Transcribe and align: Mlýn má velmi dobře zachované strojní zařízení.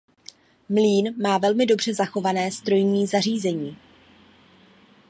Mlýn 0.69 1.21
má 1.21 1.37
velmi 1.37 1.65
dobře 1.65 1.93
zachované 1.93 2.51
strojní 2.51 3.07
zařízení. 3.07 3.77